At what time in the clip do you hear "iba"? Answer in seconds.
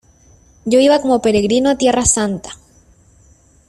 0.79-0.99